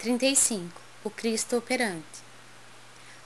[0.00, 0.80] 35.
[1.04, 2.24] O Cristo operante.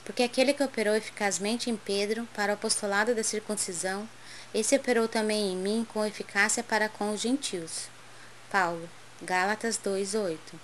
[0.03, 4.09] Porque aquele que operou eficazmente em Pedro para o apostolado da circuncisão,
[4.53, 7.87] esse operou também em mim com eficácia para com os gentios.
[8.51, 8.89] Paulo,
[9.21, 10.59] Gálatas 2:8.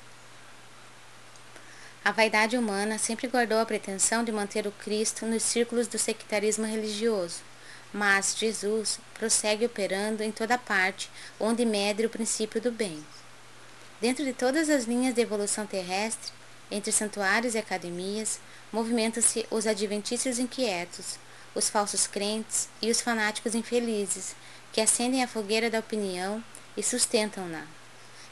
[2.04, 6.66] A vaidade humana sempre guardou a pretensão de manter o Cristo nos círculos do sectarismo
[6.66, 7.40] religioso,
[7.94, 11.10] mas Jesus prossegue operando em toda parte
[11.40, 13.02] onde medre o princípio do bem.
[14.02, 16.32] Dentro de todas as linhas de evolução terrestre,
[16.72, 18.40] entre santuários e academias,
[18.74, 21.20] movimentam-se os adventícios inquietos,
[21.54, 24.36] os falsos crentes e os fanáticos infelizes,
[24.74, 26.44] que acendem a fogueira da opinião
[26.76, 27.68] e sustentam-na.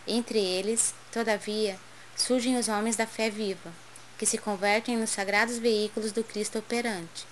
[0.08, 1.80] Entre eles, todavia,
[2.16, 3.72] surgem os homens da fé viva,
[4.18, 7.28] que se convertem nos sagrados veículos do Cristo operante.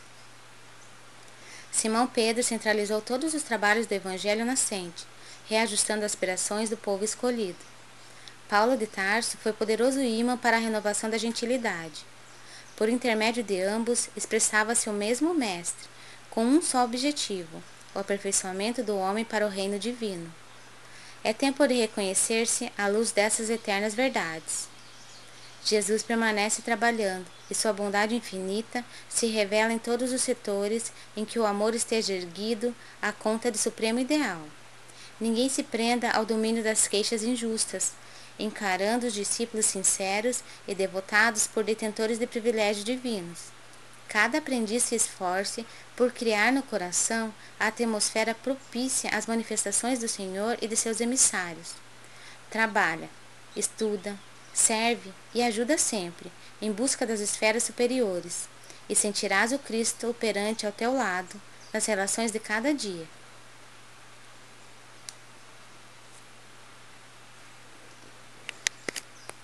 [1.72, 5.08] Simão Pedro centralizou todos os trabalhos do Evangelho nascente,
[5.50, 7.77] reajustando as aspirações do povo escolhido.
[8.50, 12.06] Paulo de Tarso foi poderoso imã para a renovação da gentilidade.
[12.78, 15.90] Por intermédio de ambos, expressava-se o mesmo Mestre,
[16.30, 17.62] com um só objetivo,
[17.94, 20.34] o aperfeiçoamento do homem para o reino divino.
[21.26, 24.70] É tempo de reconhecer-se à luz dessas eternas verdades.
[25.66, 31.38] Jesus permanece trabalhando e sua bondade infinita se revela em todos os setores em que
[31.38, 34.42] o amor esteja erguido à conta do supremo ideal.
[35.20, 37.92] Ninguém se prenda ao domínio das queixas injustas,
[38.40, 43.58] encarando os discípulos sinceros e devotados por detentores de privilégios divinos.
[44.08, 50.58] Cada aprendiz se esforce por criar no coração a atmosfera propícia às manifestações do Senhor
[50.62, 51.74] e de seus emissários.
[52.50, 53.10] Trabalha,
[53.56, 54.18] estuda,
[54.54, 58.48] serve e ajuda sempre, em busca das esferas superiores,
[58.90, 61.40] e sentirás o Cristo operante ao teu lado
[61.74, 63.06] nas relações de cada dia.